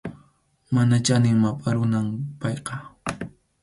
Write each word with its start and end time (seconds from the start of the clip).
Mana 0.73 0.95
chanin 1.05 1.37
mapʼa 1.43 1.69
runam 1.75 2.07
payqa. 2.39 2.75